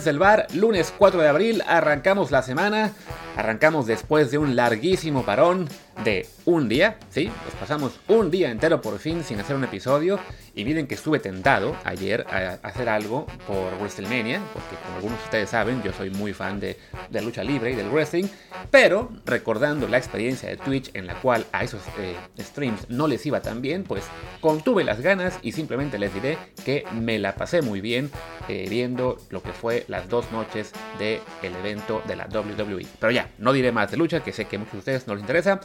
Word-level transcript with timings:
Desde 0.00 0.12
el 0.12 0.18
bar, 0.18 0.46
lunes 0.54 0.94
4 0.96 1.20
de 1.20 1.28
abril, 1.28 1.62
arrancamos 1.68 2.30
la 2.30 2.42
semana, 2.42 2.92
arrancamos 3.36 3.86
después 3.86 4.30
de 4.30 4.38
un 4.38 4.56
larguísimo 4.56 5.26
parón 5.26 5.68
de 6.04 6.26
un 6.44 6.68
día, 6.68 6.98
¿sí? 7.10 7.30
Pues 7.42 7.54
pasamos 7.56 8.00
un 8.08 8.30
día 8.30 8.50
entero 8.50 8.80
por 8.80 8.98
fin 8.98 9.22
sin 9.22 9.38
hacer 9.40 9.56
un 9.56 9.64
episodio 9.64 10.18
y 10.54 10.64
miren 10.64 10.86
que 10.86 10.94
estuve 10.94 11.18
tentado 11.20 11.76
ayer 11.84 12.26
a 12.28 12.58
hacer 12.66 12.88
algo 12.88 13.26
por 13.46 13.74
WrestleMania, 13.78 14.40
porque 14.52 14.76
como 14.84 14.96
algunos 14.96 15.18
de 15.18 15.24
ustedes 15.24 15.50
saben, 15.50 15.82
yo 15.82 15.92
soy 15.92 16.10
muy 16.10 16.32
fan 16.32 16.58
de, 16.58 16.76
de 17.10 17.22
lucha 17.22 17.44
libre 17.44 17.72
y 17.72 17.76
del 17.76 17.88
wrestling, 17.88 18.24
pero 18.70 19.10
recordando 19.24 19.88
la 19.88 19.98
experiencia 19.98 20.48
de 20.48 20.56
Twitch 20.56 20.90
en 20.94 21.06
la 21.06 21.14
cual 21.20 21.46
a 21.52 21.64
esos 21.64 21.82
eh, 21.98 22.16
streams 22.38 22.88
no 22.88 23.06
les 23.06 23.24
iba 23.26 23.40
tan 23.40 23.62
bien, 23.62 23.84
pues 23.84 24.04
contuve 24.40 24.84
las 24.84 25.00
ganas 25.00 25.38
y 25.42 25.52
simplemente 25.52 25.98
les 25.98 26.12
diré 26.12 26.38
que 26.64 26.84
me 26.92 27.18
la 27.18 27.34
pasé 27.34 27.62
muy 27.62 27.80
bien 27.80 28.10
eh, 28.48 28.66
viendo 28.68 29.18
lo 29.30 29.42
que 29.42 29.52
fue 29.52 29.84
las 29.88 30.08
dos 30.08 30.30
noches 30.32 30.72
del 30.98 31.20
evento 31.42 32.02
de 32.06 32.16
la 32.16 32.26
WWE. 32.26 32.86
Pero 32.98 33.12
ya, 33.12 33.30
no 33.38 33.52
diré 33.52 33.72
más 33.72 33.90
de 33.90 33.96
lucha, 33.96 34.20
que 34.20 34.32
sé 34.32 34.46
que 34.46 34.56
a 34.56 34.58
muchos 34.58 34.72
de 34.72 34.78
ustedes 34.78 35.06
no 35.06 35.14
les 35.14 35.22
interesa. 35.22 35.60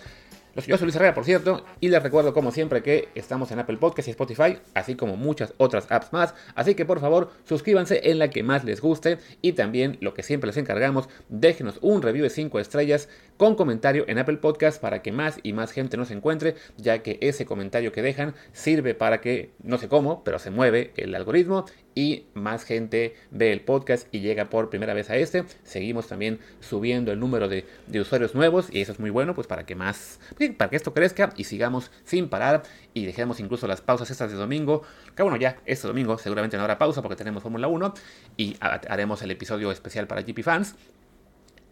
Yo 0.55 0.77
soy 0.77 0.85
Luis 0.85 0.95
Herrera, 0.95 1.13
por 1.13 1.25
cierto, 1.25 1.65
y 1.81 1.89
les 1.89 2.01
recuerdo 2.01 2.33
como 2.33 2.49
siempre 2.49 2.81
que 2.81 3.09
estamos 3.13 3.51
en 3.51 3.59
Apple 3.59 3.75
Podcast 3.75 4.07
y 4.07 4.11
Spotify, 4.11 4.57
así 4.73 4.95
como 4.95 5.17
muchas 5.17 5.53
otras 5.57 5.91
apps 5.91 6.13
más, 6.13 6.33
así 6.55 6.75
que 6.75 6.85
por 6.85 7.01
favor 7.01 7.29
suscríbanse 7.43 8.09
en 8.09 8.19
la 8.19 8.29
que 8.29 8.41
más 8.41 8.63
les 8.63 8.79
guste 8.79 9.17
y 9.41 9.51
también 9.51 9.97
lo 9.99 10.13
que 10.13 10.23
siempre 10.23 10.47
les 10.47 10.55
encargamos, 10.55 11.09
déjenos 11.27 11.77
un 11.81 12.01
review 12.01 12.23
de 12.23 12.29
5 12.29 12.57
estrellas 12.61 13.09
con 13.37 13.55
comentario 13.55 14.05
en 14.07 14.17
Apple 14.17 14.37
Podcast 14.37 14.81
para 14.81 15.01
que 15.01 15.11
más 15.11 15.39
y 15.43 15.53
más 15.53 15.71
gente 15.71 15.97
nos 15.97 16.11
encuentre, 16.11 16.55
ya 16.77 16.99
que 16.99 17.17
ese 17.21 17.45
comentario 17.45 17.91
que 17.91 18.01
dejan 18.01 18.35
sirve 18.53 18.95
para 18.95 19.21
que, 19.21 19.51
no 19.63 19.77
sé 19.77 19.87
cómo, 19.87 20.23
pero 20.23 20.39
se 20.39 20.51
mueve 20.51 20.91
el 20.95 21.13
algoritmo 21.15 21.65
y 21.95 22.25
más 22.33 22.65
gente 22.65 23.15
ve 23.31 23.53
el 23.53 23.61
podcast 23.61 24.07
y 24.13 24.19
llega 24.19 24.45
por 24.45 24.69
primera 24.69 24.93
vez 24.93 25.09
a 25.09 25.15
este. 25.15 25.45
Seguimos 25.63 26.07
también 26.07 26.39
subiendo 26.59 27.11
el 27.11 27.19
número 27.19 27.47
de, 27.47 27.65
usuarios 27.99 28.35
nuevos 28.35 28.67
y 28.71 28.81
eso 28.81 28.91
es 28.91 28.99
muy 28.99 29.09
bueno, 29.09 29.33
pues 29.33 29.47
para 29.47 29.65
que 29.65 29.75
más, 29.75 30.19
para 30.57 30.69
que 30.69 30.75
esto 30.75 30.93
crezca 30.93 31.33
y 31.37 31.45
sigamos 31.45 31.91
sin 32.03 32.27
parar 32.27 32.63
y 32.93 33.05
dejemos 33.05 33.39
incluso 33.39 33.65
las 33.67 33.81
pausas 33.81 34.11
estas 34.11 34.31
de 34.31 34.37
domingo. 34.37 34.83
Que 35.15 35.23
bueno, 35.23 35.37
ya 35.37 35.57
este 35.65 35.87
domingo 35.87 36.17
seguramente 36.17 36.57
no 36.57 36.63
habrá 36.63 36.77
pausa 36.77 37.01
porque 37.01 37.15
tenemos 37.15 37.41
Fórmula 37.41 37.67
1 37.67 37.93
y 38.37 38.57
haremos 38.59 39.21
el 39.21 39.31
episodio 39.31 39.71
especial 39.71 40.07
para 40.07 40.21
GP 40.21 40.43
fans. 40.43 40.75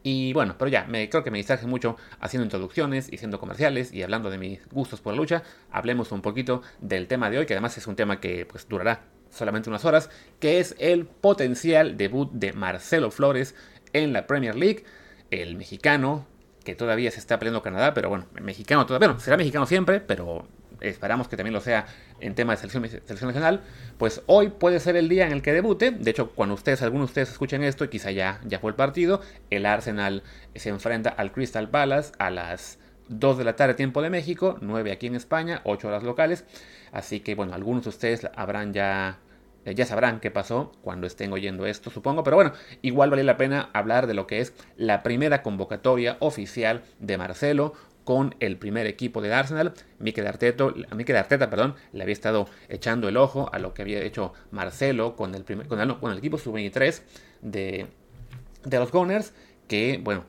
Y 0.04 0.34
bueno, 0.34 0.56
pero 0.58 0.70
ya, 0.70 0.84
me, 0.86 1.10
creo 1.10 1.24
que 1.24 1.32
me 1.32 1.38
distraje 1.38 1.66
mucho 1.66 1.96
haciendo 2.20 2.44
introducciones 2.44 3.12
y 3.12 3.16
haciendo 3.16 3.40
comerciales 3.40 3.94
y 3.94 4.04
hablando 4.04 4.30
de 4.30 4.38
mis 4.38 4.68
gustos 4.70 5.00
por 5.00 5.14
la 5.14 5.18
lucha. 5.18 5.44
Hablemos 5.72 6.12
un 6.12 6.22
poquito 6.22 6.62
del 6.82 7.08
tema 7.08 7.30
de 7.30 7.40
hoy, 7.40 7.46
que 7.46 7.54
además 7.54 7.78
es 7.78 7.88
un 7.88 7.96
tema 7.96 8.20
que 8.20 8.46
pues 8.46 8.68
durará 8.68 9.02
solamente 9.30 9.70
unas 9.70 9.86
horas, 9.86 10.10
que 10.40 10.60
es 10.60 10.76
el 10.78 11.06
potencial 11.06 11.98
debut 11.98 12.30
de 12.34 12.54
Marcelo 12.54 13.12
Flores 13.12 13.56
en 13.94 14.14
la 14.14 14.28
Premier 14.28 14.56
League, 14.56 14.84
el 15.32 15.56
mexicano 15.56 16.28
que 16.64 16.76
todavía 16.76 17.12
se 17.12 17.20
está 17.20 17.40
peleando 17.40 17.62
Canadá, 17.62 17.94
pero 17.94 18.10
bueno, 18.10 18.28
mexicano 18.42 18.86
todavía, 18.86 19.08
bueno, 19.08 19.20
será 19.20 19.38
mexicano 19.38 19.66
siempre, 19.66 20.00
pero 20.00 20.48
esperamos 20.84 21.28
que 21.28 21.38
también 21.38 21.54
lo 21.54 21.62
sea 21.62 21.86
en 22.20 22.36
tema 22.36 22.54
de 22.54 22.58
selección, 22.58 22.84
nacional, 23.28 23.62
pues 23.98 24.22
hoy 24.28 24.50
puede 24.50 24.80
ser 24.80 24.96
el 24.96 25.10
día 25.10 25.26
en 25.26 25.32
el 25.32 25.42
que 25.42 25.54
debute. 25.54 25.92
De 25.92 26.12
hecho, 26.12 26.32
cuando 26.32 26.56
ustedes, 26.56 26.82
algunos 26.82 27.08
de 27.08 27.12
ustedes 27.12 27.32
escuchen 27.32 27.64
esto, 27.64 27.86
y 27.86 27.88
quizá 27.88 28.12
ya, 28.12 28.40
ya 28.46 28.60
fue 28.60 28.72
el 28.72 28.76
partido, 28.76 29.22
el 29.50 29.66
Arsenal 29.66 30.24
se 30.56 30.70
enfrenta 30.70 31.10
al 31.10 31.32
Crystal 31.32 31.70
Palace 31.70 32.12
a 32.20 32.30
las 32.30 32.80
2 33.10 33.38
de 33.38 33.44
la 33.44 33.56
tarde 33.56 33.74
tiempo 33.74 34.02
de 34.02 34.10
México, 34.10 34.58
9 34.62 34.92
aquí 34.92 35.08
en 35.08 35.16
España, 35.16 35.62
8 35.64 35.88
horas 35.88 36.04
locales. 36.04 36.46
Así 36.92 37.20
que 37.20 37.36
bueno, 37.36 37.54
algunos 37.54 37.84
de 37.84 37.90
ustedes 37.90 38.28
habrán 38.36 38.74
ya 38.74 39.20
ya 39.66 39.86
sabrán 39.86 40.20
qué 40.20 40.30
pasó 40.30 40.74
cuando 40.82 41.08
estén 41.08 41.32
oyendo 41.32 41.66
esto, 41.66 41.90
supongo. 41.90 42.24
Pero 42.24 42.36
bueno, 42.36 42.52
igual 42.82 43.10
vale 43.10 43.24
la 43.24 43.38
pena 43.38 43.70
hablar 43.74 44.08
de 44.08 44.14
lo 44.14 44.28
que 44.28 44.40
es 44.40 44.54
la 44.76 45.04
primera 45.04 45.42
convocatoria 45.42 46.18
oficial 46.20 46.84
de 47.00 47.18
Marcelo 47.18 47.74
con 48.04 48.36
el 48.40 48.58
primer 48.58 48.88
equipo 48.88 49.22
de 49.22 49.34
Arsenal. 49.34 49.74
Mikel 50.00 50.28
Arteta, 50.28 50.66
Mikel 50.96 51.16
Arteta 51.16 51.50
perdón, 51.50 51.76
le 51.92 52.04
había 52.04 52.14
estado 52.14 52.48
echando 52.70 53.08
el 53.10 53.18
ojo 53.18 53.50
a 53.54 53.60
lo 53.60 53.74
que 53.74 53.82
había 53.82 54.02
hecho 54.02 54.34
Marcelo 54.52 55.16
con 55.16 55.36
el, 55.36 55.44
primer, 55.44 55.68
con 55.68 55.80
el, 55.80 56.18
equipo 56.18 56.38
sub-23 56.38 57.02
de, 57.42 57.88
de 58.64 58.80
los 58.80 58.92
Gunners. 58.92 59.34
Que, 59.68 60.00
bueno, 60.04 60.26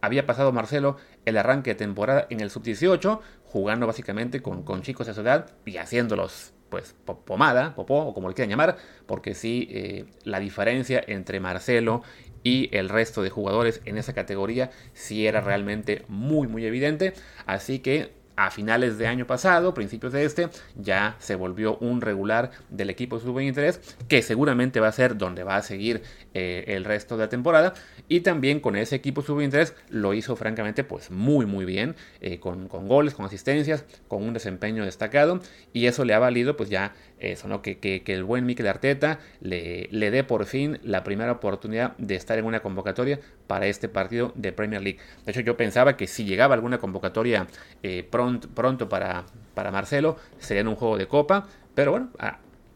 había 0.00 0.26
pasado 0.26 0.52
Marcelo 0.52 0.96
el 1.24 1.36
arranque 1.36 1.70
de 1.70 1.74
temporada 1.76 2.26
en 2.30 2.40
el 2.40 2.50
sub-18, 2.50 3.20
jugando 3.44 3.86
básicamente 3.86 4.42
con, 4.42 4.62
con 4.62 4.82
chicos 4.82 5.06
de 5.06 5.14
su 5.14 5.20
edad 5.20 5.50
y 5.64 5.76
haciéndolos 5.76 6.52
pues 6.68 6.94
pomada, 7.24 7.74
popó 7.74 8.06
o 8.06 8.14
como 8.14 8.28
le 8.28 8.34
quieran 8.34 8.50
llamar, 8.50 8.76
porque 9.06 9.34
sí, 9.34 9.68
eh, 9.70 10.04
la 10.24 10.38
diferencia 10.38 11.02
entre 11.06 11.40
Marcelo 11.40 12.02
y 12.48 12.70
el 12.72 12.88
resto 12.88 13.22
de 13.22 13.28
jugadores 13.28 13.82
en 13.84 13.98
esa 13.98 14.14
categoría 14.14 14.70
sí 14.94 15.26
era 15.26 15.42
realmente 15.42 16.04
muy 16.08 16.48
muy 16.48 16.64
evidente, 16.64 17.12
así 17.44 17.80
que 17.80 18.18
a 18.38 18.52
finales 18.52 18.98
de 18.98 19.08
año 19.08 19.26
pasado, 19.26 19.74
principios 19.74 20.12
de 20.12 20.24
este, 20.24 20.48
ya 20.76 21.16
se 21.18 21.34
volvió 21.34 21.76
un 21.78 22.00
regular 22.00 22.52
del 22.70 22.88
equipo 22.88 23.18
sub-23, 23.18 23.80
que 24.06 24.22
seguramente 24.22 24.78
va 24.78 24.86
a 24.86 24.92
ser 24.92 25.18
donde 25.18 25.42
va 25.42 25.56
a 25.56 25.62
seguir 25.62 26.02
eh, 26.34 26.64
el 26.68 26.84
resto 26.84 27.16
de 27.16 27.24
la 27.24 27.28
temporada. 27.28 27.74
Y 28.08 28.20
también 28.20 28.60
con 28.60 28.76
ese 28.76 28.96
equipo 28.96 29.22
sub-23 29.22 29.74
lo 29.90 30.14
hizo 30.14 30.34
francamente 30.36 30.84
pues 30.84 31.10
muy 31.10 31.46
muy 31.46 31.64
bien, 31.64 31.94
eh, 32.20 32.40
con, 32.40 32.68
goles, 32.68 33.14
con 33.14 33.26
asistencias, 33.26 33.84
con 34.08 34.22
un 34.22 34.32
desempeño 34.32 34.84
destacado. 34.84 35.40
Y 35.72 35.86
eso 35.86 36.04
le 36.04 36.14
ha 36.14 36.18
valido 36.18 36.56
pues 36.56 36.70
ya 36.70 36.94
eso, 37.18 37.48
¿no? 37.48 37.62
Que, 37.62 37.78
que, 37.78 38.02
el 38.06 38.24
buen 38.24 38.46
Mikel 38.46 38.66
Arteta 38.66 39.18
le, 39.40 39.88
le 39.90 40.10
dé 40.10 40.24
por 40.24 40.46
fin 40.46 40.78
la 40.82 41.04
primera 41.04 41.32
oportunidad 41.32 41.96
de 41.98 42.14
estar 42.14 42.38
en 42.38 42.44
una 42.44 42.60
convocatoria 42.60 43.20
para 43.46 43.66
este 43.66 43.88
partido 43.88 44.32
de 44.34 44.52
Premier 44.52 44.82
League. 44.82 44.98
De 45.24 45.32
hecho 45.32 45.40
yo 45.40 45.56
pensaba 45.56 45.96
que 45.96 46.06
si 46.06 46.24
llegaba 46.24 46.54
alguna 46.54 46.78
convocatoria 46.78 47.46
eh, 47.82 48.06
pronto, 48.08 48.48
pronto 48.48 48.88
para, 48.88 49.26
para 49.54 49.70
Marcelo, 49.70 50.16
sería 50.38 50.62
en 50.62 50.68
un 50.68 50.76
juego 50.76 50.96
de 50.96 51.06
copa. 51.06 51.46
Pero 51.74 51.92
bueno, 51.92 52.10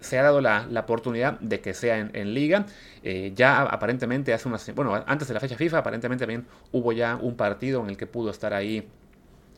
se 0.02 0.18
ha 0.18 0.22
dado 0.22 0.40
la, 0.40 0.68
oportunidad 0.76 1.38
de 1.40 1.60
que 1.60 1.74
sea 1.74 1.98
en, 1.98 2.34
liga. 2.34 2.66
Eh, 3.02 3.32
ya 3.34 3.62
aparentemente 3.62 4.32
hace 4.32 4.48
unas... 4.48 4.74
Bueno, 4.74 5.02
antes 5.06 5.28
de 5.28 5.34
la 5.34 5.40
fecha 5.40 5.56
FIFA, 5.56 5.78
aparentemente 5.78 6.22
también 6.22 6.46
hubo 6.72 6.92
ya 6.92 7.16
un 7.16 7.36
partido 7.36 7.82
en 7.82 7.90
el 7.90 7.96
que 7.96 8.06
pudo 8.06 8.30
estar 8.30 8.54
ahí 8.54 8.88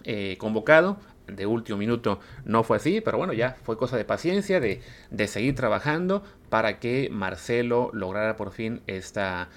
eh, 0.04 0.37
convocado. 0.38 0.97
De 1.27 1.47
último 1.47 1.78
minuto 1.78 2.21
no 2.44 2.65
fue 2.65 2.77
así, 2.77 3.00
pero 3.00 3.16
bueno, 3.16 3.33
ya 3.33 3.56
fue 3.62 3.78
cosa 3.78 3.97
de 3.97 4.04
paciencia, 4.04 4.60
de, 4.60 4.83
seguir 5.27 5.54
trabajando 5.54 6.22
para 6.50 6.78
que 6.78 7.09
Marcelo 7.10 7.91
lograra 7.94 8.37
por 8.37 8.53
fin 8.53 8.83
esta, 8.87 9.49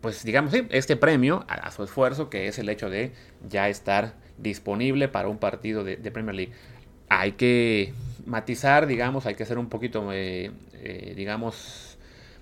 pues 0.00 0.24
digamos, 0.24 0.52
este 0.52 0.96
premio 0.96 1.44
a, 1.46 1.70
su 1.70 1.84
esfuerzo, 1.84 2.28
que 2.28 2.48
es 2.48 2.58
el 2.58 2.68
hecho 2.68 2.90
de 2.90 3.12
ya 3.48 3.68
estar 3.68 4.14
disponible 4.36 5.06
para 5.06 5.28
un 5.28 5.38
partido 5.38 5.84
de 5.84 6.10
Premier 6.10 6.34
League 6.34 6.52
hay 7.10 7.32
que 7.32 7.92
matizar, 8.30 8.86
digamos, 8.86 9.26
hay 9.26 9.34
que 9.34 9.44
ser 9.44 9.58
un 9.58 9.68
poquito, 9.68 10.12
eh, 10.12 10.52
eh, 10.74 11.14
digamos, 11.16 11.98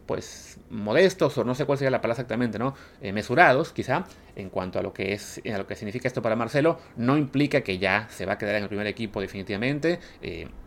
pues 0.07 0.59
modestos 0.71 1.37
o 1.39 1.45
no 1.45 1.55
sé 1.55 1.65
cuál 1.65 1.79
sería 1.79 1.91
la 1.91 2.01
palabra 2.01 2.21
exactamente, 2.21 2.59
¿no? 2.59 2.75
Eh, 3.01 3.13
mesurados, 3.13 3.73
quizá, 3.73 4.05
en 4.37 4.51
cuanto 4.51 4.79
a 4.79 4.83
lo 4.83 4.93
que 4.93 5.13
es, 5.13 5.41
a 5.53 5.59
lo 5.59 5.67
que 5.67 5.75
significa 5.77 6.07
esto 6.07 6.23
para 6.23 6.37
Marcelo, 6.37 6.79
no 6.97 7.17
implica 7.17 7.63
que 7.63 7.79
ya 7.79 8.07
se 8.11 8.27
va 8.27 8.35
a 8.35 8.39
quedar 8.39 8.55
en 8.57 8.63
el 8.65 8.69
primer 8.69 8.87
equipo 8.87 9.21
definitivamente, 9.21 9.99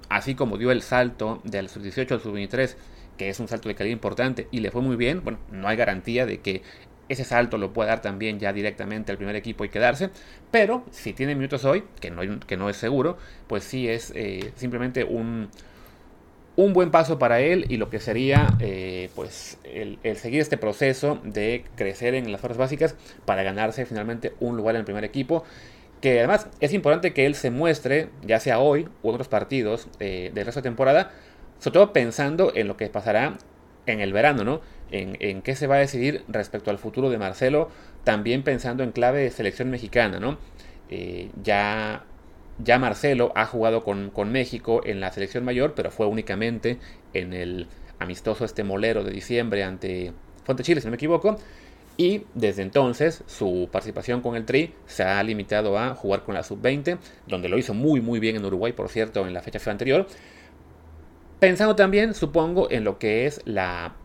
así 0.10 0.36
como 0.36 0.58
dio 0.58 0.72
el 0.72 0.82
salto 0.82 1.42
del 1.44 1.70
sub-18 1.70 2.12
al 2.12 2.22
sub-23, 2.22 2.76
que 3.18 3.30
es 3.30 3.40
un 3.40 3.48
salto 3.48 3.70
de 3.70 3.76
calidad 3.76 3.94
importante 3.94 4.48
y 4.52 4.60
le 4.60 4.72
fue 4.72 4.82
muy 4.82 4.96
bien, 4.96 5.24
bueno, 5.24 5.40
no 5.52 5.68
hay 5.68 5.78
garantía 5.78 6.26
de 6.26 6.40
que 6.40 6.64
ese 7.12 7.24
salto 7.24 7.58
lo 7.58 7.74
puede 7.74 7.90
dar 7.90 8.02
también 8.02 8.40
ya 8.40 8.54
directamente 8.54 9.12
al 9.12 9.18
primer 9.18 9.36
equipo 9.36 9.66
y 9.66 9.70
quedarse. 9.70 10.10
Pero 10.52 10.84
si 10.92 11.14
tiene 11.14 11.36
minutos 11.36 11.66
hoy, 11.66 11.84
que 12.00 12.12
no, 12.12 12.40
que 12.40 12.58
no 12.58 12.70
es 12.70 12.78
seguro, 12.78 13.18
pues 13.48 13.64
sí 13.64 13.88
es 13.88 14.12
eh, 14.16 14.52
simplemente 14.56 15.04
un, 15.04 15.50
un 16.56 16.74
buen 16.74 16.92
paso 16.92 17.18
para 17.18 17.40
él 17.40 17.66
y 17.70 17.78
lo 17.78 17.90
que 17.90 18.00
sería 18.00 18.56
eh, 18.60 19.10
pues 19.16 19.58
el, 19.64 20.00
seguir 20.18 20.42
este 20.42 20.58
proceso 20.58 21.20
de 21.24 21.64
crecer 21.76 22.14
en 22.16 22.32
las 22.32 22.42
fuerzas 22.42 22.58
básicas 22.58 22.96
para 23.26 23.44
ganarse 23.44 23.86
finalmente 23.86 24.34
un 24.40 24.58
lugar 24.58 24.76
en 24.76 24.80
el 24.80 24.86
primer 24.86 25.04
equipo. 25.04 25.44
Que 26.02 26.20
además 26.20 26.48
es 26.60 26.74
importante 26.74 27.14
que 27.14 27.26
él 27.28 27.36
se 27.36 27.52
muestre, 27.52 28.10
ya 28.24 28.40
sea 28.40 28.60
hoy 28.60 28.88
u 29.04 29.10
otros 29.10 29.28
partidos 29.28 29.88
eh, 30.00 30.32
del 30.34 30.46
resto 30.46 30.62
de 30.62 30.64
temporada, 30.64 31.12
sobre 31.60 31.74
todo 31.74 31.94
pensando 31.94 32.52
en 32.56 32.68
lo 32.68 32.76
que 32.76 32.88
pasará 32.90 33.38
en 33.86 34.00
el 34.00 34.14
verano, 34.14 34.44
¿no? 34.44 34.62
En, 34.92 35.42
qué 35.42 35.56
se 35.56 35.68
va 35.68 35.76
a 35.76 35.80
decidir 35.80 36.24
respecto 36.28 36.70
al 36.70 36.78
futuro 36.78 37.10
de 37.10 37.18
Marcelo, 37.18 37.70
también 38.04 38.44
pensando 38.44 38.84
en 38.84 38.92
clave 38.92 39.22
de 39.22 39.32
selección 39.32 39.70
mexicana, 39.70 40.20
¿no? 40.20 40.38
Eh, 40.90 41.30
ya, 41.42 42.04
ya 42.60 42.78
Marcelo 42.78 43.32
ha 43.36 43.46
jugado 43.46 43.84
con, 43.84 44.12
México 44.32 44.82
en 44.84 45.00
la 45.00 45.12
selección 45.12 45.46
mayor, 45.46 45.74
pero 45.76 45.92
fue 45.92 46.08
únicamente 46.08 46.78
en 47.14 47.34
el 47.34 47.68
amistoso 48.00 48.44
este 48.44 48.64
molero 48.64 49.04
de 49.04 49.12
diciembre 49.12 49.64
ante 49.64 50.12
Fuente 50.44 50.64
Chile, 50.64 50.82
si 50.82 50.88
no 50.88 50.92
me 50.92 50.96
equivoco. 50.96 51.38
Y 51.96 52.24
desde 52.34 52.64
entonces 52.64 53.24
su 53.28 53.70
participación 53.72 54.22
con 54.22 54.36
el 54.36 54.46
Tri 54.46 54.74
se 54.88 55.04
ha 55.04 55.22
limitado 55.24 55.78
a 55.78 55.94
jugar 55.96 56.24
con 56.24 56.34
la 56.34 56.44
sub-20, 56.44 56.98
donde 57.28 57.48
lo 57.48 57.58
hizo 57.58 57.74
muy 57.74 58.02
muy 58.02 58.20
bien 58.20 58.36
en 58.36 58.46
Uruguay, 58.46 58.74
por 58.74 58.90
cierto, 58.90 59.26
en 59.26 59.34
la 59.34 59.42
fecha 59.42 59.70
anterior. 59.70 60.08
Pensando 61.42 61.76
también, 61.76 62.14
supongo, 62.14 62.70
en 62.70 62.84
lo 62.84 63.00
que 63.00 63.26
es 63.26 63.42
la, 63.46 63.96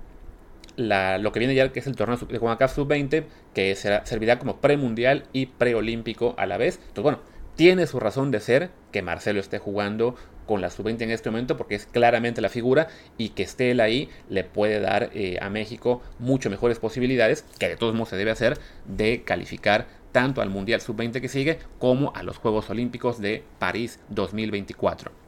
lo 0.79 1.33
que 1.33 1.39
viene 1.39 1.55
ya, 1.55 1.71
que 1.71 1.81
es 1.81 1.87
el 1.87 1.95
torneo 1.95 2.17
de 2.17 2.39
CONCACAF 2.39 2.75
Sub-20, 2.75 3.25
que 3.53 3.77
servirá 3.77 4.39
como 4.39 4.57
premundial 4.63 5.25
y 5.35 5.45
preolímpico 5.45 6.35
a 6.39 6.47
la 6.47 6.57
vez. 6.57 6.77
Entonces, 6.77 7.03
bueno, 7.03 7.19
tiene 7.55 7.87
su 7.87 8.01
razón 8.01 8.31
de 8.31 8.41
ser 8.41 8.71
que 8.91 9.03
Marcelo 9.03 9.39
esté 9.39 9.59
jugando 9.59 10.15
con 10.47 10.63
la 10.63 10.71
sub-20 10.71 11.03
en 11.03 11.11
este 11.11 11.29
momento 11.29 11.59
porque 11.59 11.75
es 11.75 11.85
claramente 11.85 12.41
la 12.41 12.49
figura 12.49 12.89
y 13.19 13.31
que 13.31 13.43
esté 13.43 13.73
él 13.73 13.81
ahí 13.81 14.09
le 14.31 14.43
puede 14.43 14.81
dar 14.81 15.11
eh, 15.13 15.37
a 15.43 15.51
México 15.51 16.01
mucho 16.19 16.49
mejores 16.49 16.79
posibilidades, 16.79 17.45
que 17.59 17.69
de 17.69 17.77
todos 17.77 17.93
modos 17.93 18.09
se 18.09 18.17
debe 18.17 18.31
hacer, 18.31 18.59
de 18.87 19.25
calificar 19.25 19.89
tanto 20.11 20.41
al 20.41 20.49
Mundial 20.49 20.81
sub-20 20.81 21.21
que 21.21 21.29
sigue 21.29 21.59
como 21.79 22.15
a 22.17 22.23
los 22.23 22.39
Juegos 22.39 22.71
Olímpicos 22.71 23.21
de 23.21 23.43
París 23.59 24.01
2024. 24.09 25.26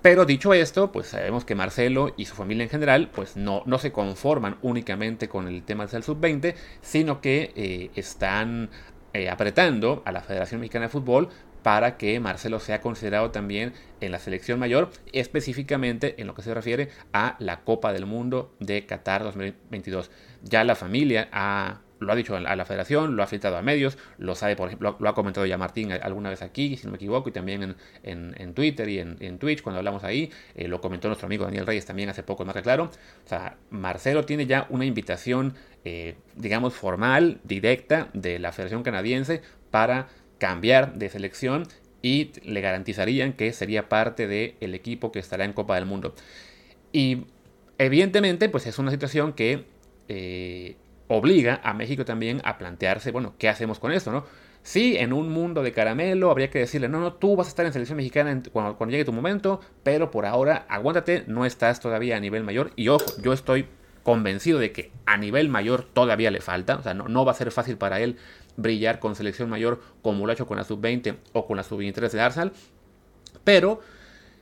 Pero 0.00 0.24
dicho 0.24 0.54
esto, 0.54 0.92
pues 0.92 1.08
sabemos 1.08 1.44
que 1.44 1.56
Marcelo 1.56 2.14
y 2.16 2.26
su 2.26 2.34
familia 2.36 2.62
en 2.62 2.70
general, 2.70 3.10
pues 3.12 3.36
no, 3.36 3.62
no 3.66 3.78
se 3.78 3.90
conforman 3.90 4.56
únicamente 4.62 5.28
con 5.28 5.48
el 5.48 5.64
tema 5.64 5.86
del 5.86 6.04
sub-20, 6.04 6.54
sino 6.80 7.20
que 7.20 7.52
eh, 7.56 7.90
están 7.96 8.70
eh, 9.12 9.28
apretando 9.28 10.02
a 10.04 10.12
la 10.12 10.20
Federación 10.20 10.60
Mexicana 10.60 10.86
de 10.86 10.90
Fútbol 10.90 11.30
para 11.62 11.96
que 11.96 12.20
Marcelo 12.20 12.60
sea 12.60 12.80
considerado 12.80 13.32
también 13.32 13.72
en 14.00 14.12
la 14.12 14.20
selección 14.20 14.60
mayor, 14.60 14.90
específicamente 15.12 16.14
en 16.20 16.28
lo 16.28 16.34
que 16.34 16.42
se 16.42 16.54
refiere 16.54 16.90
a 17.12 17.36
la 17.40 17.60
Copa 17.60 17.92
del 17.92 18.06
Mundo 18.06 18.54
de 18.60 18.86
Qatar 18.86 19.24
2022. 19.24 20.12
Ya 20.44 20.62
la 20.62 20.76
familia 20.76 21.28
ha 21.32 21.80
lo 22.00 22.12
ha 22.12 22.16
dicho 22.16 22.36
a 22.36 22.56
la 22.56 22.64
federación, 22.64 23.16
lo 23.16 23.22
ha 23.22 23.26
filtrado 23.26 23.56
a 23.56 23.62
medios, 23.62 23.98
lo 24.18 24.34
sabe, 24.34 24.56
por 24.56 24.68
ejemplo, 24.68 24.96
lo 24.98 25.08
ha 25.08 25.14
comentado 25.14 25.46
ya 25.46 25.58
Martín 25.58 25.92
alguna 25.92 26.30
vez 26.30 26.42
aquí, 26.42 26.76
si 26.76 26.86
no 26.86 26.92
me 26.92 26.96
equivoco, 26.96 27.28
y 27.28 27.32
también 27.32 27.76
en, 28.02 28.54
Twitter 28.54 28.88
y 28.88 28.98
en, 28.98 29.38
Twitch 29.38 29.62
cuando 29.62 29.78
hablamos 29.78 30.04
ahí, 30.04 30.30
eh, 30.54 30.68
lo 30.68 30.80
comentó 30.80 31.08
nuestro 31.08 31.26
amigo 31.26 31.44
Daniel 31.44 31.66
Reyes 31.66 31.86
también 31.86 32.08
hace 32.08 32.22
poco, 32.22 32.44
más 32.44 32.54
que 32.54 32.62
claro. 32.62 32.90
O 33.24 33.28
sea, 33.28 33.56
Marcelo 33.70 34.24
tiene 34.24 34.46
ya 34.46 34.66
una 34.70 34.84
invitación, 34.84 35.54
eh, 35.84 36.16
digamos, 36.36 36.74
formal, 36.74 37.40
directa 37.44 38.08
de 38.12 38.38
la 38.38 38.52
Federación 38.52 38.82
Canadiense 38.82 39.42
para 39.70 40.08
cambiar 40.38 40.94
de 40.94 41.08
selección 41.08 41.64
y 42.00 42.30
le 42.44 42.60
garantizarían 42.60 43.32
que 43.32 43.52
sería 43.52 43.88
parte 43.88 44.28
del 44.28 44.74
equipo 44.74 45.10
que 45.10 45.18
estará 45.18 45.44
en 45.44 45.52
Copa 45.52 45.74
del 45.74 45.86
Mundo. 45.86 46.14
Y 46.92 47.26
evidentemente, 47.76 48.48
pues 48.48 48.66
es 48.66 48.78
una 48.78 48.90
situación 48.90 49.32
que... 49.32 49.64
Eh, 50.08 50.76
obliga 51.08 51.60
a 51.64 51.74
México 51.74 52.04
también 52.04 52.40
a 52.44 52.58
plantearse, 52.58 53.10
bueno, 53.10 53.34
¿qué 53.38 53.48
hacemos 53.48 53.78
con 53.78 53.92
esto, 53.92 54.12
no? 54.12 54.24
Sí, 54.62 54.96
en 54.98 55.12
un 55.12 55.30
mundo 55.30 55.62
de 55.62 55.72
caramelo 55.72 56.30
habría 56.30 56.50
que 56.50 56.58
decirle, 56.58 56.88
no, 56.88 57.00
no, 57.00 57.14
tú 57.14 57.36
vas 57.36 57.46
a 57.46 57.50
estar 57.50 57.64
en 57.64 57.72
selección 57.72 57.96
mexicana 57.96 58.42
cuando, 58.52 58.76
llegue 58.86 59.04
tu 59.04 59.12
momento, 59.12 59.60
pero 59.82 60.10
por 60.10 60.26
ahora 60.26 60.66
aguántate, 60.68 61.24
no 61.26 61.46
estás 61.46 61.80
todavía 61.80 62.16
a 62.16 62.20
nivel 62.20 62.44
mayor. 62.44 62.72
Y 62.76 62.88
ojo, 62.88 63.06
yo 63.22 63.32
estoy 63.32 63.66
convencido 64.02 64.58
de 64.58 64.72
que 64.72 64.92
a 65.06 65.16
nivel 65.16 65.48
mayor 65.48 65.84
todavía 65.84 66.30
le 66.30 66.40
falta, 66.40 66.76
o 66.76 66.82
sea, 66.82 66.92
no, 66.92 67.08
no 67.08 67.24
va 67.24 67.32
a 67.32 67.34
ser 67.34 67.50
fácil 67.50 67.78
para 67.78 68.00
él 68.00 68.16
brillar 68.56 68.98
con 68.98 69.14
selección 69.14 69.48
mayor 69.48 69.80
como 70.02 70.26
lo 70.26 70.30
ha 70.30 70.34
hecho 70.34 70.46
con 70.46 70.56
la 70.56 70.64
sub-20 70.64 71.16
o 71.32 71.46
con 71.46 71.56
la 71.56 71.62
sub-23 71.62 72.10
de 72.10 72.20
Arsenal, 72.20 72.52
pero 73.44 73.80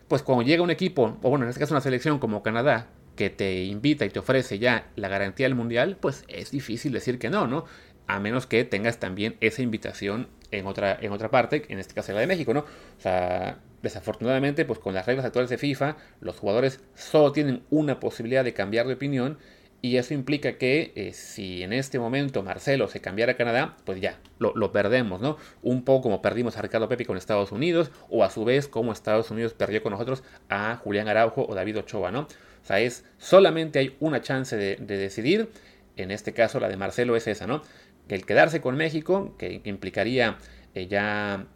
pues 0.08 0.22
cuando 0.22 0.42
llega 0.42 0.62
un 0.62 0.70
equipo, 0.70 1.18
o 1.22 1.30
bueno, 1.30 1.44
en 1.44 1.50
este 1.50 1.60
caso 1.60 1.74
una 1.74 1.80
selección 1.80 2.18
como 2.18 2.42
Canadá, 2.42 2.88
que 3.16 3.30
te 3.30 3.64
invita 3.64 4.04
y 4.04 4.10
te 4.10 4.18
ofrece 4.18 4.58
ya 4.58 4.88
la 4.94 5.08
garantía 5.08 5.46
del 5.46 5.54
mundial, 5.54 5.96
pues 6.00 6.24
es 6.28 6.50
difícil 6.50 6.92
decir 6.92 7.18
que 7.18 7.30
no, 7.30 7.46
¿no? 7.46 7.64
A 8.06 8.20
menos 8.20 8.46
que 8.46 8.64
tengas 8.64 8.98
también 8.98 9.36
esa 9.40 9.62
invitación 9.62 10.28
en 10.52 10.66
otra, 10.66 10.96
en 11.00 11.12
otra 11.12 11.30
parte, 11.30 11.64
en 11.68 11.78
este 11.78 11.94
caso 11.94 12.12
la 12.12 12.20
de 12.20 12.26
México, 12.26 12.54
¿no? 12.54 12.60
O 12.60 13.00
sea, 13.00 13.58
desafortunadamente, 13.82 14.64
pues 14.64 14.78
con 14.78 14.94
las 14.94 15.06
reglas 15.06 15.26
actuales 15.26 15.50
de 15.50 15.58
FIFA, 15.58 15.96
los 16.20 16.36
jugadores 16.36 16.80
solo 16.94 17.32
tienen 17.32 17.62
una 17.70 17.98
posibilidad 17.98 18.44
de 18.44 18.54
cambiar 18.54 18.86
de 18.86 18.94
opinión 18.94 19.38
y 19.82 19.98
eso 19.98 20.14
implica 20.14 20.58
que 20.58 20.92
eh, 20.96 21.12
si 21.12 21.62
en 21.62 21.72
este 21.72 21.98
momento 21.98 22.42
Marcelo 22.42 22.88
se 22.88 23.00
cambiara 23.00 23.32
a 23.32 23.36
Canadá, 23.36 23.76
pues 23.84 24.00
ya, 24.00 24.18
lo, 24.38 24.54
lo, 24.56 24.72
perdemos, 24.72 25.20
¿no? 25.20 25.36
Un 25.62 25.84
poco 25.84 26.02
como 26.02 26.22
perdimos 26.22 26.56
a 26.56 26.62
Ricardo 26.62 26.88
Pepe 26.88 27.04
con 27.04 27.16
Estados 27.16 27.52
Unidos, 27.52 27.90
o 28.08 28.24
a 28.24 28.30
su 28.30 28.44
vez 28.44 28.68
como 28.68 28.92
Estados 28.92 29.30
Unidos 29.30 29.54
perdió 29.54 29.82
con 29.82 29.92
nosotros 29.92 30.24
a 30.48 30.76
Julián 30.76 31.08
Araujo 31.08 31.46
o 31.48 31.54
David 31.54 31.78
Ochoa, 31.78 32.10
¿no? 32.10 32.26
O 32.66 32.68
sea, 32.68 32.80
es 32.80 33.04
solamente 33.18 33.78
hay 33.78 33.96
una 34.00 34.22
chance 34.22 34.56
de, 34.56 34.74
decidir. 34.74 35.50
En 35.96 36.10
este 36.10 36.32
caso, 36.32 36.58
la 36.58 36.68
de 36.68 36.76
Marcelo 36.76 37.14
es 37.14 37.28
esa, 37.28 37.46
¿no? 37.46 37.62
El 38.08 38.26
quedarse 38.26 38.60
con 38.60 38.76
México, 38.76 39.36
que, 39.38 39.60
implicaría 39.62 40.36
eh, 40.74 40.88
ya 40.88 41.46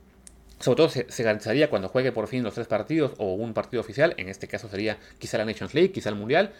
sobre 0.60 0.76
todo 0.76 0.88
se, 0.88 1.22
garantizaría 1.24 1.68
cuando 1.68 1.88
juegue 1.88 2.12
por 2.12 2.28
fin 2.28 2.44
los 2.44 2.54
tres 2.54 2.68
partidos 2.68 3.14
o 3.18 3.34
un 3.34 3.54
partido 3.54 3.80
oficial, 3.80 4.14
en 4.18 4.28
este 4.28 4.46
caso 4.46 4.68
sería 4.68 4.98
quizá 5.18 5.36
la 5.36 5.46
Nations 5.46 5.74
League, 5.74 5.90
quizá 5.90 6.10
el 6.10 6.14
Mundial, 6.14 6.52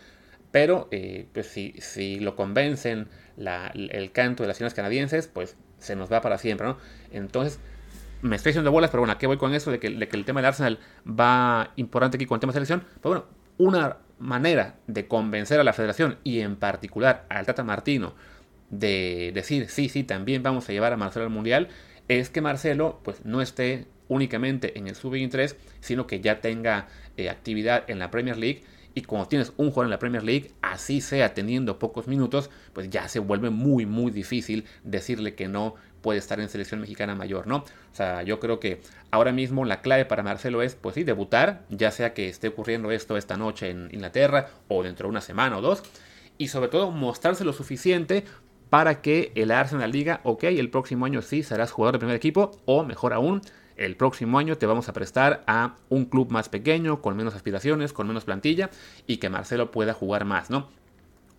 pero 0.51 0.89
eh, 0.91 1.29
pues 1.33 1.47
si, 1.47 1.75
si, 1.79 2.19
lo 2.19 2.35
convencen 2.35 3.07
el 3.37 4.11
canto 4.11 4.43
de 4.43 4.49
las 4.49 4.57
naciones 4.57 4.75
canadienses, 4.75 5.29
pues 5.29 5.55
se 5.79 5.95
nos 5.95 6.11
va 6.11 6.23
para 6.23 6.39
siempre, 6.39 6.67
¿no? 6.67 6.77
Entonces, 7.13 7.61
me 8.21 8.35
estoy 8.35 8.51
haciendo 8.51 8.73
bolas, 8.73 8.91
pero 8.91 9.03
bueno, 9.03 9.13
¿a 9.13 9.19
qué 9.19 9.29
voy 9.29 9.37
con 9.37 9.55
eso 9.55 9.71
de 9.71 9.79
que, 9.79 9.87
el 9.87 10.25
tema 10.25 10.41
del 10.41 10.47
Arsenal 10.47 10.81
va 11.07 11.73
importante 11.77 12.17
aquí 12.17 12.27
con 12.27 12.37
el 12.37 12.41
tema 12.41 12.53
de 12.53 12.55
selección? 12.55 12.81
Pues 13.01 13.15
bueno, 13.15 13.27
una 13.59 13.99
manera 14.21 14.77
de 14.87 15.09
convencer 15.09 15.59
a 15.59 15.65
la 15.65 15.73
federación 15.73 16.19
y 16.23 16.41
en 16.41 16.57
particular 16.57 17.27
al 17.29 17.47
Tata 17.47 17.65
Martino 17.65 18.15
de 18.71 19.33
decir 19.35 19.69
sí, 19.69 19.89
sí, 19.89 20.05
también 20.05 20.43
vamos 20.43 20.69
a 20.69 20.73
llevar 20.73 20.93
a 20.93 20.97
Marcelo 20.97 21.25
al 21.25 21.31
Mundial, 21.31 21.69
es 22.09 22.31
que 22.31 22.41
Marcelo 22.41 23.01
pues 23.03 23.25
no 23.25 23.43
esté 23.43 23.87
únicamente 24.09 24.79
en 24.79 24.89
el 24.89 24.95
sub-23, 24.95 25.57
sino 25.81 26.07
que 26.07 26.21
ya 26.21 26.41
tenga 26.41 26.89
eh, 27.17 27.31
actividad 27.31 27.89
en 27.89 27.99
la 27.99 28.11
Premier 28.11 28.37
League 28.37 28.63
y 28.95 29.03
como 29.03 29.27
tienes 29.29 29.53
un 29.57 29.71
jugador 29.71 29.87
en 29.87 29.91
la 29.91 29.99
Premier 29.99 30.23
League, 30.23 30.53
así 30.63 31.01
sea 31.01 31.35
teniendo 31.35 31.79
pocos 31.79 32.09
minutos, 32.09 32.51
pues 32.73 32.91
ya 32.91 33.09
se 33.09 33.19
vuelve 33.19 33.51
muy 33.51 33.87
muy 33.87 34.11
difícil 34.11 34.65
decirle 34.85 35.35
que 35.35 35.49
no 35.49 35.75
puede 36.01 36.19
estar 36.19 36.41
en 36.41 36.49
selección 36.49 36.81
mexicana 36.81 37.15
mayor, 37.15 37.47
¿no? 37.47 37.57
O 37.59 37.95
sea, 37.95 38.23
yo 38.23 38.41
creo 38.41 38.59
que 38.59 38.81
ahora 39.11 39.33
mismo 39.33 39.65
la 39.65 39.81
clave 39.83 40.05
para 40.05 40.23
Marcelo 40.23 40.63
es, 40.63 40.75
pues 40.75 40.95
sí, 40.95 41.05
debutar, 41.05 41.63
ya 41.69 41.91
sea 41.91 42.15
que 42.15 42.29
esté 42.29 42.49
ocurriendo 42.49 42.91
esto 42.91 43.17
esta 43.17 43.37
noche 43.37 43.71
en 43.71 43.89
Inglaterra 43.93 44.49
o 44.69 44.83
dentro 44.83 45.07
de 45.07 45.11
una 45.11 45.21
semana 45.21 45.59
o 45.59 45.61
dos, 45.61 45.83
y 46.39 46.49
sobre 46.49 46.69
todo 46.69 46.91
mostrarse 46.91 47.45
lo 47.45 47.53
suficiente 47.53 48.25
para 48.71 49.03
que 49.03 49.33
el 49.35 49.51
Arsenal 49.51 49.93
diga, 49.93 50.21
ok, 50.23 50.45
el 50.45 50.71
próximo 50.71 51.05
año 51.05 51.23
sí 51.23 51.43
serás 51.43 51.73
jugador 51.73 51.95
de 51.95 51.99
primer 51.99 52.17
equipo, 52.17 52.53
o 52.65 52.85
mejor 52.85 53.13
aún, 53.13 53.43
el 53.81 53.97
próximo 53.97 54.39
año 54.39 54.59
te 54.59 54.67
vamos 54.67 54.89
a 54.89 54.93
prestar 54.93 55.43
a 55.47 55.77
un 55.89 56.05
club 56.05 56.31
más 56.31 56.49
pequeño, 56.49 57.01
con 57.01 57.17
menos 57.17 57.35
aspiraciones, 57.35 57.93
con 57.93 58.07
menos 58.07 58.25
plantilla, 58.25 58.71
y 59.07 59.17
que 59.17 59.31
Marcelo 59.31 59.71
pueda 59.71 59.95
jugar 59.95 60.25
más, 60.27 60.51
¿no? 60.51 60.69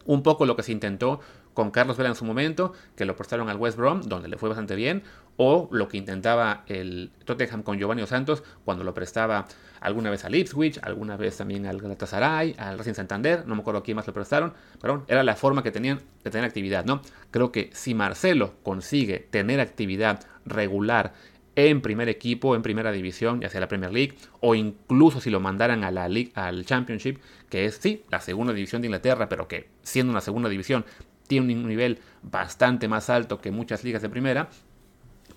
Un 0.05 0.23
poco 0.23 0.47
lo 0.47 0.55
que 0.55 0.63
se 0.63 0.71
intentó 0.71 1.19
con 1.53 1.69
Carlos 1.69 1.97
Vela 1.97 2.09
en 2.09 2.15
su 2.15 2.25
momento, 2.25 2.73
que 2.95 3.05
lo 3.05 3.15
prestaron 3.15 3.49
al 3.49 3.57
West 3.57 3.77
Brom, 3.77 4.01
donde 4.01 4.27
le 4.27 4.37
fue 4.37 4.49
bastante 4.49 4.75
bien, 4.75 5.03
o 5.37 5.69
lo 5.71 5.87
que 5.87 5.97
intentaba 5.97 6.63
el 6.67 7.11
Tottenham 7.25 7.61
con 7.61 7.77
Giovanni 7.77 8.05
Santos 8.07 8.43
cuando 8.65 8.83
lo 8.83 8.93
prestaba 8.93 9.47
alguna 9.79 10.09
vez 10.09 10.25
al 10.25 10.33
Ipswich, 10.33 10.79
alguna 10.81 11.17
vez 11.17 11.37
también 11.37 11.67
al 11.67 11.79
Galatasaray, 11.79 12.55
al 12.57 12.77
Racing 12.77 12.93
Santander, 12.93 13.45
no 13.45 13.55
me 13.55 13.61
acuerdo 13.61 13.83
quién 13.83 13.97
más 13.97 14.07
lo 14.07 14.13
prestaron, 14.13 14.53
pero 14.79 15.03
era 15.07 15.23
la 15.23 15.35
forma 15.35 15.61
que 15.61 15.71
tenían 15.71 15.99
de 16.23 16.31
tener 16.31 16.45
actividad, 16.45 16.85
¿no? 16.85 17.01
Creo 17.29 17.51
que 17.51 17.69
si 17.73 17.93
Marcelo 17.93 18.55
consigue 18.63 19.19
tener 19.19 19.59
actividad 19.59 20.25
regular 20.45 21.13
en 21.55 21.81
primer 21.81 22.09
equipo, 22.09 22.55
en 22.55 22.61
primera 22.61 22.91
división, 22.91 23.41
ya 23.41 23.49
sea 23.49 23.59
la 23.59 23.67
Premier 23.67 23.91
League, 23.91 24.15
o 24.39 24.55
incluso 24.55 25.19
si 25.19 25.29
lo 25.29 25.39
mandaran 25.39 25.83
a 25.83 25.91
la 25.91 26.07
League, 26.07 26.31
al 26.35 26.65
Championship, 26.65 27.19
que 27.49 27.65
es 27.65 27.75
sí, 27.75 28.03
la 28.09 28.21
segunda 28.21 28.53
división 28.53 28.81
de 28.81 28.87
Inglaterra, 28.87 29.27
pero 29.27 29.47
que 29.47 29.69
siendo 29.83 30.11
una 30.11 30.21
segunda 30.21 30.49
división 30.49 30.85
tiene 31.27 31.53
un 31.53 31.67
nivel 31.67 31.99
bastante 32.21 32.87
más 32.87 33.09
alto 33.09 33.41
que 33.41 33.51
muchas 33.51 33.83
ligas 33.83 34.01
de 34.01 34.09
primera, 34.09 34.49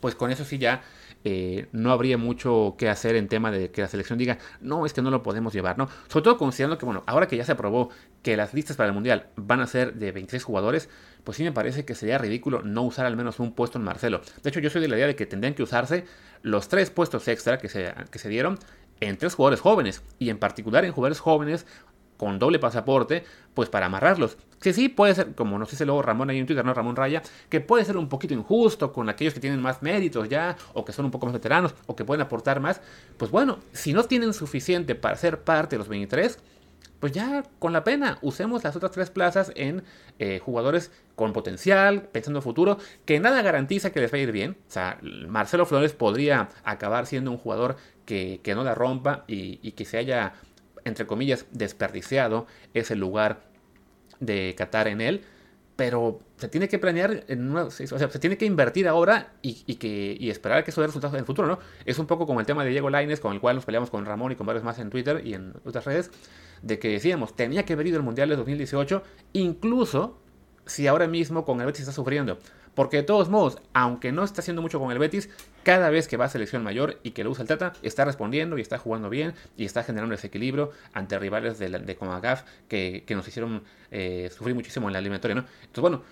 pues 0.00 0.14
con 0.14 0.30
eso 0.30 0.44
sí 0.44 0.58
ya 0.58 0.82
eh, 1.24 1.68
no 1.72 1.90
habría 1.90 2.18
mucho 2.18 2.74
que 2.78 2.90
hacer 2.90 3.16
en 3.16 3.28
tema 3.28 3.50
de 3.50 3.70
que 3.70 3.80
la 3.80 3.88
selección 3.88 4.18
diga, 4.18 4.38
no, 4.60 4.84
es 4.84 4.92
que 4.92 5.00
no 5.00 5.10
lo 5.10 5.22
podemos 5.22 5.54
llevar, 5.54 5.78
¿no? 5.78 5.88
Sobre 6.08 6.22
todo 6.22 6.36
considerando 6.36 6.76
que, 6.76 6.84
bueno, 6.84 7.02
ahora 7.06 7.26
que 7.26 7.36
ya 7.36 7.44
se 7.44 7.52
aprobó 7.52 7.88
que 8.22 8.36
las 8.36 8.52
listas 8.52 8.76
para 8.76 8.88
el 8.88 8.94
Mundial 8.94 9.28
van 9.36 9.60
a 9.60 9.66
ser 9.66 9.94
de 9.94 10.12
26 10.12 10.44
jugadores, 10.44 10.90
pues 11.24 11.38
sí 11.38 11.42
me 11.42 11.52
parece 11.52 11.86
que 11.86 11.94
sería 11.94 12.18
ridículo 12.18 12.62
no 12.62 12.82
usar 12.82 13.06
al 13.06 13.16
menos 13.16 13.40
un 13.40 13.52
puesto 13.52 13.78
en 13.78 13.84
Marcelo. 13.84 14.20
De 14.42 14.50
hecho, 14.50 14.60
yo 14.60 14.68
soy 14.68 14.82
de 14.82 14.88
la 14.88 14.96
idea 14.96 15.06
de 15.06 15.16
que 15.16 15.24
tendrían 15.24 15.54
que 15.54 15.62
usarse 15.62 16.04
los 16.42 16.68
tres 16.68 16.90
puestos 16.90 17.26
extra 17.28 17.58
que 17.58 17.70
se, 17.70 17.94
que 18.10 18.18
se 18.18 18.28
dieron 18.28 18.58
en 19.00 19.16
tres 19.16 19.34
jugadores 19.34 19.60
jóvenes, 19.60 20.02
y 20.18 20.30
en 20.30 20.38
particular 20.38 20.84
en 20.84 20.92
jugadores 20.92 21.20
jóvenes 21.20 21.66
con 22.16 22.38
doble 22.38 22.58
pasaporte, 22.58 23.24
pues 23.54 23.68
para 23.68 23.86
amarrarlos. 23.86 24.36
Que 24.60 24.72
sí 24.72 24.88
puede 24.88 25.14
ser, 25.14 25.34
como 25.34 25.58
nos 25.58 25.70
dice 25.70 25.84
luego 25.84 26.02
Ramón 26.02 26.30
ahí 26.30 26.38
en 26.38 26.46
Twitter, 26.46 26.64
¿no? 26.64 26.74
Ramón 26.74 26.96
Raya, 26.96 27.22
que 27.48 27.60
puede 27.60 27.84
ser 27.84 27.96
un 27.96 28.08
poquito 28.08 28.34
injusto 28.34 28.92
con 28.92 29.08
aquellos 29.08 29.34
que 29.34 29.40
tienen 29.40 29.60
más 29.60 29.82
méritos 29.82 30.28
ya, 30.28 30.56
o 30.72 30.84
que 30.84 30.92
son 30.92 31.04
un 31.04 31.10
poco 31.10 31.26
más 31.26 31.32
veteranos, 31.32 31.74
o 31.86 31.94
que 31.96 32.04
pueden 32.04 32.22
aportar 32.22 32.60
más. 32.60 32.80
Pues 33.16 33.30
bueno, 33.30 33.58
si 33.72 33.92
no 33.92 34.04
tienen 34.04 34.32
suficiente 34.32 34.94
para 34.94 35.16
ser 35.16 35.40
parte 35.40 35.76
de 35.76 35.78
los 35.78 35.88
23, 35.88 36.38
pues 37.00 37.12
ya 37.12 37.44
con 37.58 37.74
la 37.74 37.84
pena, 37.84 38.18
usemos 38.22 38.64
las 38.64 38.76
otras 38.76 38.92
tres 38.92 39.10
plazas 39.10 39.52
en 39.56 39.84
eh, 40.18 40.40
jugadores 40.42 40.90
con 41.16 41.34
potencial, 41.34 42.08
pensando 42.10 42.38
en 42.38 42.42
futuro, 42.42 42.78
que 43.04 43.20
nada 43.20 43.42
garantiza 43.42 43.90
que 43.90 44.00
les 44.00 44.10
va 44.10 44.16
a 44.16 44.20
ir 44.20 44.32
bien. 44.32 44.56
O 44.66 44.72
sea, 44.72 44.98
Marcelo 45.28 45.66
Flores 45.66 45.92
podría 45.92 46.48
acabar 46.64 47.04
siendo 47.04 47.30
un 47.30 47.36
jugador 47.36 47.76
que, 48.06 48.40
no 48.54 48.64
la 48.64 48.74
rompa 48.74 49.24
y 49.26 49.72
que 49.72 49.84
se 49.84 49.98
haya 49.98 50.32
entre 50.84 51.06
comillas, 51.06 51.46
desperdiciado 51.52 52.46
ese 52.74 52.96
lugar 52.96 53.42
de 54.20 54.54
Qatar 54.56 54.88
en 54.88 55.00
él, 55.00 55.22
pero 55.76 56.20
se 56.36 56.48
tiene 56.48 56.68
que 56.68 56.78
planear, 56.78 57.24
en 57.26 57.56
o 57.56 57.70
sea, 57.70 57.86
se 57.86 58.18
tiene 58.18 58.36
que 58.36 58.46
invertir 58.46 58.86
ahora 58.86 59.32
y, 59.42 59.74
que, 59.74 60.16
y 60.18 60.30
esperar 60.30 60.62
que 60.62 60.70
eso 60.70 60.80
dé 60.80 60.86
resultados 60.86 61.14
en 61.14 61.20
el 61.20 61.26
futuro, 61.26 61.48
¿no? 61.48 61.58
Es 61.84 61.98
un 61.98 62.06
poco 62.06 62.26
como 62.26 62.40
el 62.40 62.46
tema 62.46 62.64
de 62.64 62.70
Diego 62.70 62.90
Laines, 62.90 63.20
con 63.20 63.32
el 63.32 63.40
cual 63.40 63.56
nos 63.56 63.64
peleamos 63.64 63.90
con 63.90 64.04
Ramón 64.04 64.30
y 64.32 64.36
con 64.36 64.46
varios 64.46 64.64
más 64.64 64.78
en 64.78 64.90
Twitter 64.90 65.22
y 65.24 65.34
en 65.34 65.54
otras 65.64 65.84
redes, 65.84 66.10
de 66.62 66.78
que 66.78 66.88
decíamos, 66.88 67.34
tenía 67.34 67.64
que 67.64 67.72
haber 67.72 67.88
ido 67.88 67.96
el 67.96 68.04
Mundial 68.04 68.28
de 68.28 68.36
2018, 68.36 69.02
incluso 69.32 70.18
si 70.66 70.86
ahora 70.86 71.08
mismo 71.08 71.44
con 71.44 71.60
el 71.60 71.66
Betis 71.66 71.80
está 71.82 71.92
sufriendo. 71.92 72.38
Porque 72.74 72.98
de 72.98 73.02
todos 73.02 73.28
modos, 73.28 73.58
aunque 73.72 74.12
no 74.12 74.24
está 74.24 74.40
haciendo 74.40 74.62
mucho 74.62 74.80
con 74.80 74.90
el 74.90 74.98
Betis, 74.98 75.30
cada 75.62 75.90
vez 75.90 76.08
que 76.08 76.16
va 76.16 76.26
a 76.26 76.28
selección 76.28 76.62
mayor 76.62 76.98
y 77.02 77.12
que 77.12 77.24
lo 77.24 77.30
usa 77.30 77.42
el 77.42 77.48
Tata, 77.48 77.72
está 77.82 78.04
respondiendo 78.04 78.58
y 78.58 78.60
está 78.60 78.78
jugando 78.78 79.08
bien 79.08 79.34
y 79.56 79.64
está 79.64 79.82
generando 79.82 80.14
ese 80.14 80.26
equilibrio 80.26 80.70
ante 80.92 81.18
rivales 81.18 81.58
de, 81.58 81.70
de 81.70 81.96
Comagaf 81.96 82.42
que, 82.68 83.04
nos 83.10 83.26
hicieron 83.28 83.62
eh, 83.90 84.30
sufrir 84.36 84.54
muchísimo 84.54 84.88
en 84.88 84.92
la 84.92 84.98
eliminatoria. 84.98 85.36
¿no? 85.36 85.44
Entonces, 85.62 85.80
bueno, 85.80 86.02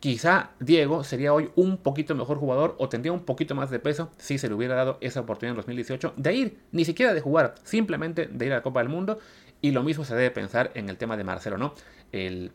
quizá 0.00 0.50
Diego 0.60 1.04
sería 1.04 1.32
hoy 1.32 1.50
un 1.56 1.78
poquito 1.78 2.14
mejor 2.14 2.38
jugador 2.38 2.76
o 2.78 2.88
tendría 2.88 3.12
un 3.12 3.24
poquito 3.24 3.54
más 3.54 3.70
de 3.70 3.78
peso 3.78 4.10
si 4.18 4.38
se 4.38 4.48
le 4.48 4.54
hubiera 4.54 4.74
dado 4.74 4.98
esa 5.00 5.20
oportunidad 5.20 5.52
en 5.52 5.56
2018 5.56 6.14
de 6.16 6.34
ir, 6.34 6.58
ni 6.72 6.84
siquiera 6.84 7.14
de 7.14 7.20
jugar, 7.20 7.54
simplemente 7.64 8.26
de 8.26 8.46
ir 8.46 8.52
a 8.52 8.56
la 8.56 8.62
Copa 8.62 8.80
del 8.80 8.88
Mundo. 8.88 9.18
Y 9.60 9.72
lo 9.72 9.82
mismo 9.82 10.04
se 10.04 10.14
debe 10.14 10.30
pensar 10.30 10.70
en 10.74 10.88
el 10.88 10.96
tema 10.96 11.16
de 11.16 11.24
Marcelo, 11.24 11.58
¿no? 11.58 11.74
El 12.12 12.52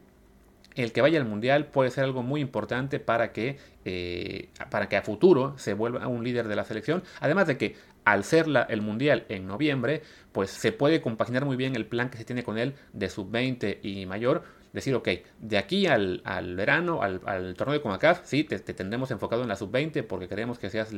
el 0.75 0.91
que 0.91 1.01
vaya 1.01 1.19
al 1.19 1.25
mundial 1.25 1.67
puede 1.67 1.91
ser 1.91 2.03
algo 2.03 2.23
muy 2.23 2.41
importante 2.41 2.99
para 2.99 3.31
que, 3.31 3.57
eh, 3.85 4.49
para 4.69 4.89
que 4.89 4.97
a 4.97 5.01
futuro 5.01 5.53
se 5.57 5.73
vuelva 5.73 6.07
un 6.07 6.23
líder 6.23 6.47
de 6.47 6.55
la 6.55 6.63
selección. 6.63 7.03
Además 7.19 7.47
de 7.47 7.57
que 7.57 7.75
al 8.05 8.23
ser 8.23 8.47
el 8.69 8.81
mundial 8.81 9.25
en 9.29 9.47
noviembre, 9.47 10.01
pues 10.31 10.49
se 10.49 10.71
puede 10.71 11.01
compaginar 11.01 11.45
muy 11.45 11.55
bien 11.55 11.75
el 11.75 11.85
plan 11.85 12.09
que 12.09 12.17
se 12.17 12.25
tiene 12.25 12.43
con 12.43 12.57
él 12.57 12.73
de 12.91 13.09
sub-20 13.09 13.79
y 13.81 14.05
mayor. 14.05 14.43
Decir, 14.73 14.95
ok, 14.95 15.07
de 15.39 15.57
aquí 15.59 15.85
al, 15.85 16.21
verano, 16.55 17.03
al, 17.03 17.53
torneo 17.55 17.73
de 17.73 17.81
CONCACAF, 17.81 18.21
sí, 18.23 18.43
te, 18.43 18.57
tendremos 18.59 19.11
enfocado 19.11 19.43
en 19.43 19.47
la 19.47 19.55
sub-20 19.55 20.03
porque 20.03 20.27
queremos 20.27 20.57
que 20.57 20.71
seas 20.71 20.91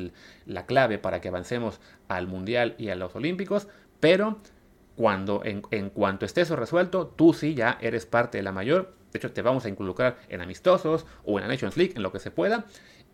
la 0.45 0.65
clave 0.65 0.97
para 0.97 1.19
que 1.19 1.27
avancemos 1.27 1.81
al 2.07 2.27
mundial 2.27 2.75
y 2.77 2.87
a 2.89 2.95
los 2.95 3.15
olímpicos, 3.15 3.67
pero 3.99 4.39
cuando 4.95 5.43
en, 5.43 5.61
en 5.71 5.89
cuanto 5.89 6.25
esté 6.25 6.41
eso 6.41 6.55
resuelto, 6.55 7.07
tú 7.07 7.33
sí 7.33 7.53
ya 7.53 7.77
eres 7.81 8.05
parte 8.05 8.37
de 8.37 8.43
la 8.43 8.53
mayor 8.53 8.93
de 9.15 9.19
hecho, 9.19 9.31
te 9.31 9.41
vamos 9.41 9.63
a 9.63 9.69
involucrar 9.69 10.17
en 10.27 10.41
amistosos 10.41 11.05
o 11.23 11.39
en 11.39 11.47
la 11.47 11.53
Nations 11.53 11.77
League, 11.77 11.93
en 11.95 12.03
lo 12.03 12.11
que 12.11 12.19
se 12.19 12.31
pueda. 12.31 12.65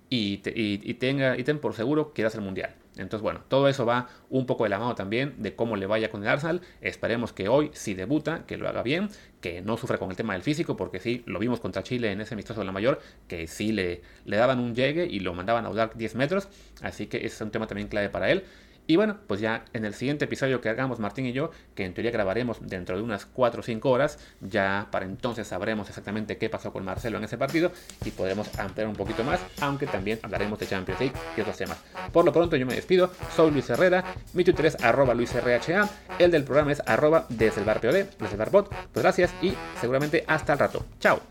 Y, 0.09 0.39
tenga, 0.39 1.37
y 1.37 1.43
ten 1.43 1.59
por 1.59 1.73
seguro 1.73 2.11
que 2.11 2.23
irás 2.23 2.35
al 2.35 2.41
Mundial. 2.41 2.75
Entonces, 2.97 3.21
bueno, 3.21 3.41
todo 3.47 3.69
eso 3.69 3.85
va 3.85 4.09
un 4.29 4.45
poco 4.45 4.65
de 4.65 4.71
la 4.71 4.79
mano 4.79 4.95
también 4.95 5.35
de 5.37 5.55
cómo 5.55 5.77
le 5.77 5.85
vaya 5.85 6.09
con 6.09 6.23
el 6.23 6.27
Arsenal. 6.27 6.61
Esperemos 6.81 7.31
que 7.31 7.47
hoy, 7.47 7.69
si 7.73 7.93
debuta, 7.93 8.45
que 8.45 8.57
lo 8.57 8.67
haga 8.67 8.83
bien, 8.83 9.09
que 9.39 9.61
no 9.61 9.77
sufra 9.77 9.99
con 9.99 10.09
el 10.09 10.17
tema 10.17 10.33
del 10.33 10.41
físico, 10.41 10.75
porque 10.75 10.99
sí, 10.99 11.23
lo 11.27 11.39
vimos 11.39 11.61
contra 11.61 11.83
Chile 11.83 12.11
en 12.11 12.19
ese 12.19 12.33
amistoso 12.33 12.59
de 12.59 12.65
la 12.65 12.73
mayor, 12.73 12.99
que 13.27 13.47
sí 13.47 13.71
le, 13.71 14.01
daban 14.25 14.59
un 14.59 14.75
llegue 14.75 15.05
y 15.05 15.19
lo 15.19 15.33
mandaban 15.33 15.65
a 15.65 15.69
udar 15.69 15.95
10 15.95 16.15
metros. 16.15 16.49
Así 16.81 17.05
que 17.05 17.17
ese 17.17 17.27
es 17.27 17.41
un 17.41 17.51
tema 17.51 17.67
también 17.67 17.87
clave 17.87 18.09
para 18.09 18.31
él. 18.31 18.43
Y 18.87 18.95
bueno, 18.95 19.17
pues 19.27 19.39
ya 19.39 19.65
en 19.73 19.85
el 19.85 19.93
siguiente 19.93 20.25
episodio 20.25 20.61
que 20.61 20.69
hagamos 20.69 20.99
Martín 20.99 21.25
y 21.25 21.33
yo, 21.33 21.51
que 21.75 21.85
en 21.85 21.93
teoría 21.93 22.11
grabaremos 22.11 22.57
dentro 22.61 22.97
de 22.97 23.03
unas 23.03 23.25
4 23.25 23.61
o 23.61 23.63
5 23.63 23.89
horas, 23.89 24.19
ya 24.41 24.87
para 24.91 25.05
entonces 25.05 25.47
sabremos 25.47 25.87
exactamente 25.89 26.37
qué 26.37 26.49
pasó 26.49 26.73
con 26.73 26.83
Marcelo 26.83 27.17
en 27.17 27.23
ese 27.23 27.37
partido 27.37 27.71
y 28.05 28.11
podremos 28.11 28.57
ampliar 28.59 28.87
un 28.87 28.95
poquito 28.95 29.23
más, 29.23 29.39
aunque 29.61 29.87
también 29.87 30.19
hablaremos 30.23 30.59
de 30.59 30.67
Champions 30.67 30.99
League 30.99 31.15
y 31.37 31.41
otros 31.41 31.57
temas. 31.57 31.77
Por 32.11 32.25
lo 32.25 32.33
pronto 32.33 32.55
yo 32.55 32.65
me 32.65 32.75
despido, 32.75 33.11
soy 33.35 33.51
Luis 33.51 33.69
Herrera, 33.69 34.03
mi 34.33 34.43
Twitter 34.43 34.65
es 34.65 34.83
arroba 34.83 35.13
luisrha, 35.13 35.89
el 36.19 36.31
del 36.31 36.43
programa 36.43 36.71
es 36.71 36.81
arroba 36.85 37.25
desde 37.29 37.61
el 37.61 37.65
bar 37.65 37.81
POD, 37.81 38.05
desde 38.19 38.35
el. 38.35 38.49
Pues 38.51 39.03
gracias 39.03 39.33
y 39.41 39.53
seguramente 39.79 40.23
hasta 40.27 40.53
el 40.53 40.59
rato. 40.59 40.85
Chao. 40.99 41.21